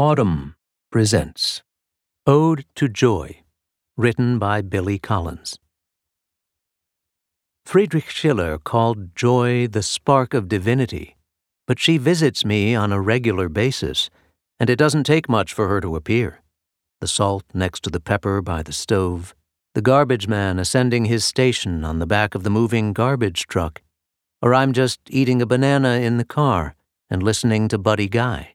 [0.00, 0.54] Audm
[0.90, 1.60] presents
[2.26, 3.42] Ode to Joy,
[3.98, 5.58] written by Billy Collins.
[7.66, 11.18] Friedrich Schiller called joy the spark of divinity,
[11.66, 14.08] but she visits me on a regular basis,
[14.58, 16.40] and it doesn't take much for her to appear.
[17.02, 19.34] The salt next to the pepper by the stove,
[19.74, 23.82] the garbage man ascending his station on the back of the moving garbage truck,
[24.40, 26.74] or I'm just eating a banana in the car
[27.10, 28.54] and listening to Buddy Guy.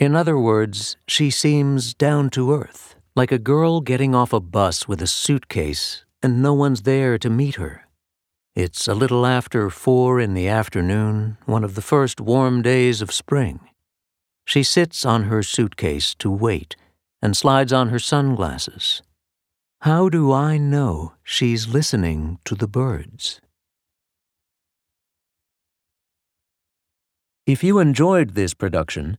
[0.00, 4.88] In other words, she seems down to earth, like a girl getting off a bus
[4.88, 7.86] with a suitcase and no one's there to meet her.
[8.54, 13.12] It's a little after four in the afternoon, one of the first warm days of
[13.12, 13.60] spring.
[14.46, 16.76] She sits on her suitcase to wait
[17.20, 19.02] and slides on her sunglasses.
[19.82, 23.42] How do I know she's listening to the birds?
[27.46, 29.18] If you enjoyed this production,